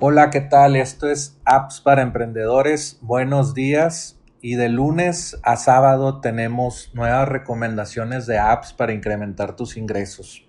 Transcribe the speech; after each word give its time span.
Hola, 0.00 0.30
¿qué 0.30 0.40
tal? 0.40 0.76
Esto 0.76 1.10
es 1.10 1.40
Apps 1.44 1.80
para 1.80 2.02
Emprendedores. 2.02 3.00
Buenos 3.00 3.52
días. 3.52 4.16
Y 4.40 4.54
de 4.54 4.68
lunes 4.68 5.36
a 5.42 5.56
sábado 5.56 6.20
tenemos 6.20 6.92
nuevas 6.94 7.28
recomendaciones 7.28 8.24
de 8.26 8.38
apps 8.38 8.72
para 8.72 8.92
incrementar 8.92 9.56
tus 9.56 9.76
ingresos. 9.76 10.46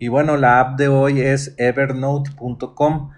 Y 0.00 0.08
bueno, 0.08 0.36
la 0.36 0.58
app 0.58 0.76
de 0.76 0.88
hoy 0.88 1.20
es 1.20 1.54
evernote.com. 1.56 3.10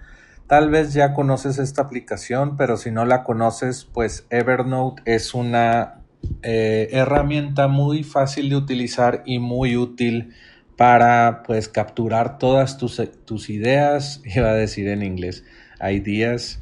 Tal 0.46 0.68
vez 0.68 0.92
ya 0.92 1.14
conoces 1.14 1.58
esta 1.58 1.80
aplicación, 1.80 2.58
pero 2.58 2.76
si 2.76 2.90
no 2.90 3.06
la 3.06 3.24
conoces, 3.24 3.86
pues 3.86 4.26
Evernote 4.28 5.00
es 5.06 5.32
una 5.32 6.02
eh, 6.42 6.90
herramienta 6.92 7.66
muy 7.66 8.04
fácil 8.04 8.50
de 8.50 8.56
utilizar 8.56 9.22
y 9.24 9.38
muy 9.38 9.78
útil 9.78 10.34
para 10.76 11.42
pues 11.44 11.68
capturar 11.68 12.38
todas 12.38 12.78
tus, 12.78 13.00
tus 13.24 13.50
ideas, 13.50 14.22
iba 14.24 14.50
a 14.50 14.54
decir 14.54 14.88
en 14.88 15.02
inglés, 15.02 15.44
ideas. 15.80 16.60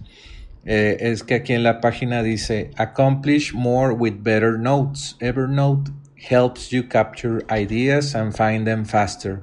Eh, 0.64 0.98
es 1.00 1.22
que 1.22 1.34
aquí 1.34 1.54
en 1.54 1.62
la 1.62 1.80
página 1.80 2.22
dice 2.22 2.70
accomplish 2.76 3.54
more 3.54 3.94
with 3.94 4.16
better 4.20 4.58
notes. 4.58 5.16
Evernote 5.20 5.90
helps 6.16 6.68
you 6.68 6.86
capture 6.88 7.44
ideas 7.50 8.14
and 8.14 8.34
find 8.34 8.66
them 8.66 8.84
faster. 8.84 9.42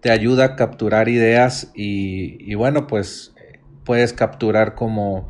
Te 0.00 0.10
ayuda 0.10 0.44
a 0.44 0.56
capturar 0.56 1.08
ideas 1.08 1.70
y, 1.74 2.36
y 2.40 2.54
bueno, 2.54 2.86
pues 2.86 3.32
puedes 3.84 4.12
capturar 4.12 4.74
como 4.74 5.28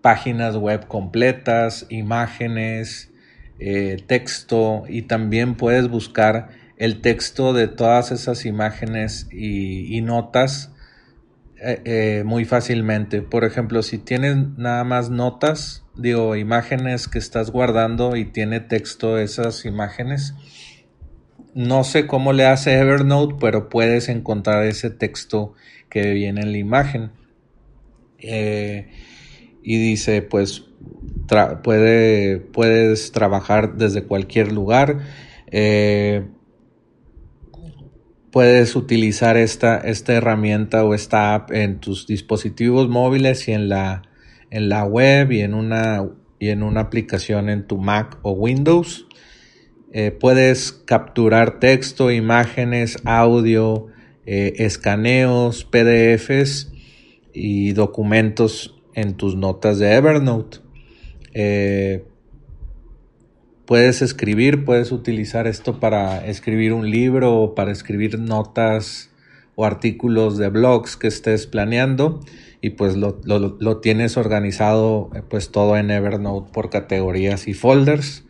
páginas 0.00 0.56
web 0.56 0.86
completas, 0.86 1.86
imágenes, 1.88 3.10
eh, 3.58 4.02
texto 4.06 4.84
y 4.88 5.02
también 5.02 5.54
puedes 5.54 5.88
buscar 5.88 6.48
el 6.82 7.00
texto 7.00 7.52
de 7.52 7.68
todas 7.68 8.10
esas 8.10 8.44
imágenes 8.44 9.28
y, 9.30 10.00
notas 10.00 10.72
eh, 11.64 11.80
eh, 11.84 12.22
muy 12.26 12.44
fácilmente. 12.44 13.22
Por 13.22 13.44
ejemplo, 13.44 13.84
si 13.84 13.98
tienes 13.98 14.36
nada 14.56 14.82
más 14.82 15.08
notas, 15.08 15.84
digo, 15.96 16.34
imágenes 16.34 17.06
que 17.06 17.20
estás 17.20 17.52
guardando 17.52 18.16
y 18.16 18.24
tiene 18.24 18.58
texto 18.58 19.16
esas 19.16 19.64
imágenes, 19.64 20.34
no 21.54 21.84
sé 21.84 22.08
cómo 22.08 22.32
le 22.32 22.46
hace 22.46 22.76
Evernote, 22.76 23.36
pero 23.38 23.68
puedes 23.68 24.08
encontrar 24.08 24.64
ese 24.64 24.90
texto 24.90 25.54
que 25.88 26.10
viene 26.14 26.40
en 26.40 26.50
la 26.50 26.58
imagen. 26.58 27.12
y 28.18 29.78
dice, 29.78 30.22
pues 30.22 30.64
puede, 31.62 32.38
puedes 32.38 33.12
trabajar 33.12 33.76
desde 33.76 34.02
cualquier 34.02 34.50
lugar. 34.50 34.98
Eh, 35.46 36.26
puedes 38.32 38.74
utilizar 38.74 39.36
esta, 39.36 39.76
esta 39.76 40.14
herramienta 40.14 40.84
o 40.84 40.94
esta 40.94 41.34
app 41.34 41.52
en 41.52 41.78
tus 41.78 42.06
dispositivos 42.06 42.88
móviles 42.88 43.46
y 43.46 43.52
en 43.52 43.68
la, 43.68 44.02
en 44.50 44.70
la 44.70 44.84
web 44.84 45.30
y 45.32 45.42
en, 45.42 45.54
una, 45.54 46.08
y 46.40 46.48
en 46.48 46.62
una 46.62 46.80
aplicación 46.80 47.50
en 47.50 47.66
tu 47.66 47.76
Mac 47.76 48.18
o 48.22 48.32
Windows. 48.32 49.06
Eh, 49.92 50.10
puedes 50.10 50.72
capturar 50.72 51.60
texto, 51.60 52.10
imágenes, 52.10 52.96
audio, 53.04 53.88
eh, 54.24 54.54
escaneos, 54.56 55.64
PDFs 55.64 56.72
y 57.34 57.72
documentos 57.72 58.80
en 58.94 59.14
tus 59.14 59.36
notas 59.36 59.78
de 59.78 59.92
Evernote. 59.92 60.58
Eh, 61.34 62.06
puedes 63.72 64.02
escribir, 64.02 64.66
puedes 64.66 64.92
utilizar 64.92 65.46
esto 65.46 65.80
para 65.80 66.26
escribir 66.26 66.74
un 66.74 66.90
libro 66.90 67.40
o 67.40 67.54
para 67.54 67.72
escribir 67.72 68.18
notas 68.18 69.08
o 69.54 69.64
artículos 69.64 70.36
de 70.36 70.50
blogs 70.50 70.98
que 70.98 71.06
estés 71.06 71.46
planeando 71.46 72.20
y 72.60 72.68
pues 72.68 72.96
lo, 72.96 73.78
tienes 73.78 74.18
organizado 74.18 75.08
eh, 75.14 75.22
pues 75.26 75.50
todo 75.52 75.78
en 75.78 75.90
Evernote 75.90 76.52
por 76.52 76.68
categorías 76.68 77.48
y 77.48 77.54
folders. 77.54 78.24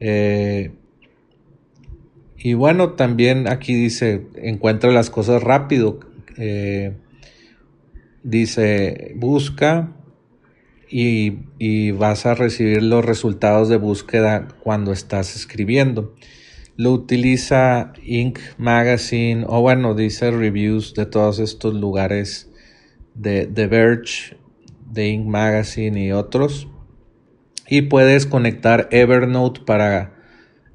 Eh, 0.00 0.72
y 2.36 2.54
bueno, 2.54 2.94
también 2.94 3.46
aquí 3.46 3.76
dice, 3.76 4.26
encuentra 4.34 4.90
las 4.90 5.08
cosas 5.08 5.40
rápido. 5.40 6.00
dice, 8.24 9.12
busca 9.14 9.92
y, 10.92 11.90
vas 11.92 12.26
a 12.26 12.34
recibir 12.34 12.82
los 12.82 13.04
resultados 13.04 13.68
de 13.68 13.76
búsqueda 13.78 14.48
cuando 14.62 14.92
estás 14.92 15.34
escribiendo. 15.36 16.14
Lo 16.76 16.92
utiliza 16.92 17.92
Inc. 18.04 18.38
Magazine 18.58 19.44
o 19.46 19.60
bueno, 19.60 19.94
dice 19.94 20.30
reviews 20.30 20.94
de 20.94 21.06
todos 21.06 21.38
estos 21.38 21.74
lugares 21.74 22.50
de 23.14 23.46
Verge, 23.66 24.36
de 24.90 25.08
Inc. 25.08 25.26
Magazine 25.26 26.04
y 26.04 26.12
otros. 26.12 26.68
Y 27.68 27.82
puedes 27.82 28.26
conectar 28.26 28.88
Evernote 28.90 29.62
para 29.64 30.12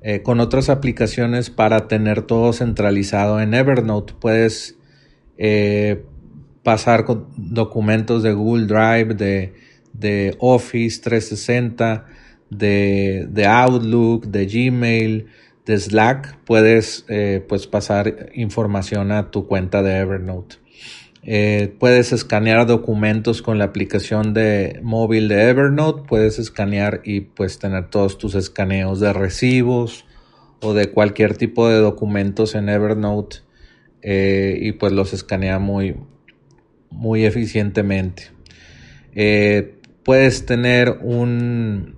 eh, 0.02 0.22
con 0.22 0.40
otras 0.40 0.70
aplicaciones 0.70 1.50
para 1.50 1.88
tener 1.88 2.22
todo 2.22 2.54
centralizado 2.54 3.42
en 3.42 3.54
Evernote. 3.54 4.14
Puedes 4.20 4.78
eh, 5.38 6.06
pasar 6.64 7.06
documentos 7.36 8.24
de 8.24 8.34
Google 8.34 8.68
Drive, 8.68 9.16
de 9.16 9.54
de 9.98 10.36
Office 10.40 11.02
360, 11.02 12.06
de, 12.50 13.28
de 13.30 13.46
Outlook, 13.46 14.28
de 14.28 14.46
Gmail, 14.46 15.28
de 15.66 15.80
Slack, 15.80 16.38
puedes 16.46 17.06
eh, 17.10 17.44
pues 17.48 17.68
pasar 17.68 18.30
información 18.34 19.12
a 19.12 19.32
tu 19.32 19.48
cuenta 19.48 19.84
de 19.84 19.98
Evernote. 19.98 20.58
Eh, 21.24 21.76
puedes 21.78 22.14
escanear 22.14 22.66
documentos 22.68 23.42
con 23.42 23.58
la 23.58 23.66
aplicación 23.66 24.34
de 24.34 24.80
móvil 24.82 25.28
de 25.28 25.50
Evernote, 25.50 26.04
puedes 26.08 26.40
escanear 26.40 27.02
y 27.04 27.22
pues 27.22 27.60
tener 27.60 27.90
todos 27.90 28.18
tus 28.18 28.34
escaneos 28.36 29.02
de 29.02 29.12
recibos 29.12 30.06
o 30.62 30.74
de 30.74 30.90
cualquier 30.92 31.36
tipo 31.36 31.68
de 31.68 31.80
documentos 31.80 32.56
en 32.56 32.70
Evernote 32.70 33.40
eh, 34.02 34.58
y 34.62 34.72
pues 34.72 34.94
los 34.94 35.12
escanea 35.12 35.60
muy, 35.60 35.98
muy 36.90 37.26
eficientemente 37.26 38.32
puedes 40.08 40.46
tener 40.46 41.00
un, 41.02 41.98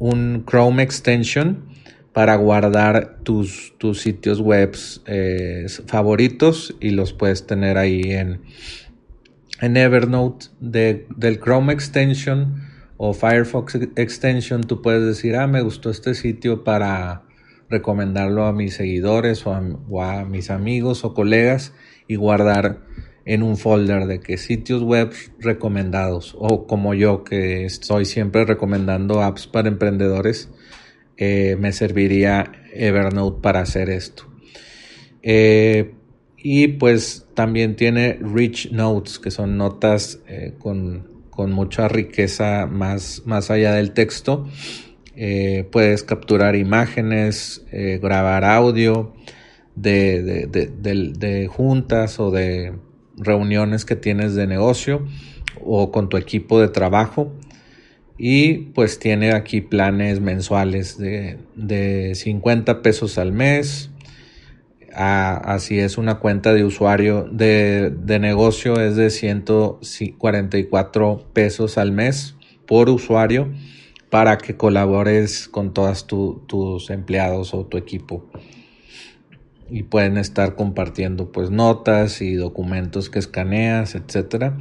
un 0.00 0.44
Chrome 0.44 0.82
extension 0.82 1.64
para 2.12 2.34
guardar 2.34 3.18
tus, 3.22 3.72
tus 3.78 4.00
sitios 4.00 4.40
web 4.40 4.76
eh, 5.06 5.66
favoritos 5.86 6.74
y 6.80 6.90
los 6.90 7.12
puedes 7.12 7.46
tener 7.46 7.78
ahí 7.78 8.00
en, 8.02 8.40
en 9.60 9.76
Evernote 9.76 10.46
del 10.58 11.38
Chrome 11.40 11.72
extension 11.72 12.64
o 12.96 13.14
Firefox 13.14 13.76
extension. 13.94 14.64
Tú 14.64 14.82
puedes 14.82 15.06
decir, 15.06 15.36
ah, 15.36 15.46
me 15.46 15.62
gustó 15.62 15.90
este 15.90 16.14
sitio 16.14 16.64
para 16.64 17.22
recomendarlo 17.70 18.44
a 18.46 18.52
mis 18.52 18.74
seguidores 18.74 19.46
o 19.46 20.02
a 20.02 20.24
mis 20.24 20.50
amigos 20.50 21.04
o 21.04 21.14
colegas 21.14 21.72
y 22.08 22.16
guardar 22.16 22.80
en 23.26 23.42
un 23.42 23.56
folder 23.56 24.06
de 24.06 24.20
que 24.20 24.38
sitios 24.38 24.82
web 24.82 25.12
recomendados 25.40 26.34
o 26.38 26.66
como 26.66 26.94
yo 26.94 27.24
que 27.24 27.64
estoy 27.64 28.04
siempre 28.04 28.44
recomendando 28.44 29.20
apps 29.20 29.48
para 29.48 29.68
emprendedores, 29.68 30.48
eh, 31.16 31.56
me 31.58 31.72
serviría 31.72 32.52
Evernote 32.72 33.40
para 33.42 33.60
hacer 33.60 33.90
esto. 33.90 34.30
Eh, 35.22 35.92
y 36.36 36.68
pues 36.68 37.26
también 37.34 37.74
tiene 37.74 38.16
Rich 38.20 38.70
Notes, 38.70 39.18
que 39.18 39.32
son 39.32 39.56
notas 39.56 40.20
eh, 40.28 40.54
con, 40.58 41.14
mucha 41.36 41.88
riqueza 41.88 42.66
más, 42.66 43.22
más 43.26 43.50
allá 43.50 43.74
del 43.74 43.92
texto. 43.92 44.48
puedes 45.70 46.02
capturar 46.02 46.56
imágenes, 46.56 47.62
grabar 48.00 48.44
audio 48.44 49.12
de, 49.74 50.46
de 50.46 51.46
juntas 51.48 52.18
o 52.20 52.30
de 52.30 52.72
reuniones 53.16 53.84
que 53.84 53.96
tienes 53.96 54.34
de 54.34 54.46
negocio 54.46 55.04
o 55.64 55.90
con 55.90 56.08
tu 56.08 56.16
equipo 56.16 56.60
de 56.60 56.68
trabajo. 56.68 57.32
Y 58.18 58.70
pues 58.74 58.98
tiene 58.98 59.32
aquí 59.32 59.60
planes 59.60 60.20
mensuales 60.20 60.96
de, 60.96 61.36
de 61.54 62.14
50 62.14 62.80
pesos 62.80 63.18
al 63.18 63.32
mes. 63.32 63.90
así 64.94 65.78
es 65.78 65.98
una 65.98 66.14
cuenta 66.14 66.54
de 66.54 66.64
usuario 66.64 67.28
de, 67.30 67.90
de, 67.90 68.18
negocio 68.18 68.80
es 68.80 68.96
de 68.96 69.10
144 69.10 71.26
pesos 71.34 71.76
al 71.76 71.92
mes 71.92 72.34
por 72.66 72.88
usuario 72.88 73.52
para 74.08 74.38
que 74.38 74.56
colabores 74.56 75.48
con 75.48 75.74
todos 75.74 76.06
tus 76.06 76.88
empleados 76.88 77.52
o 77.52 77.66
tu 77.66 77.76
equipo 77.76 78.24
y 79.70 79.84
pueden 79.84 80.16
estar 80.16 80.54
compartiendo 80.54 81.32
pues 81.32 81.50
notas 81.50 82.22
y 82.22 82.34
documentos 82.34 83.10
que 83.10 83.18
escaneas, 83.18 83.94
etcétera. 83.94 84.56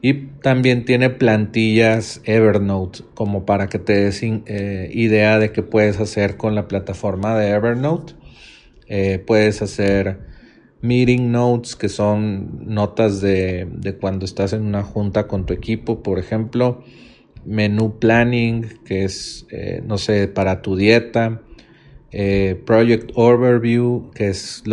Y 0.00 0.28
también 0.42 0.84
tiene 0.84 1.10
plantillas 1.10 2.20
Evernote 2.24 3.00
como 3.14 3.44
para 3.44 3.68
que 3.68 3.80
te 3.80 4.04
des 4.04 4.22
eh, 4.22 4.90
idea 4.92 5.38
de 5.38 5.50
qué 5.50 5.62
puedes 5.62 5.98
hacer 5.98 6.36
con 6.36 6.54
la 6.54 6.68
plataforma 6.68 7.36
de 7.36 7.50
Evernote. 7.50 8.14
Eh, 8.86 9.22
puedes 9.26 9.60
hacer 9.60 10.20
meeting 10.80 11.32
notes, 11.32 11.74
que 11.74 11.88
son 11.88 12.64
notas 12.72 13.20
de, 13.20 13.96
cuando 14.00 14.24
estás 14.24 14.52
en 14.52 14.62
una 14.62 14.84
junta 14.84 15.26
con 15.26 15.46
tu 15.46 15.52
equipo, 15.52 16.02
por 16.02 16.20
ejemplo, 16.20 16.84
menú 17.44 17.98
planning, 17.98 18.68
que 18.84 19.04
es, 19.04 19.46
eh, 19.50 19.82
no 19.84 19.98
sé, 19.98 20.28
para 20.28 20.62
tu 20.62 20.76
dieta, 20.76 21.42
eh, 22.12 22.60
project 22.64 23.12
overview, 23.14 24.10
que 24.14 24.28
es 24.28 24.62